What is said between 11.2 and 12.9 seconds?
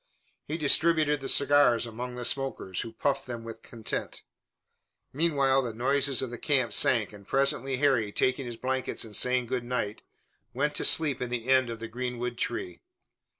in the Inn of the Greenwood Tree.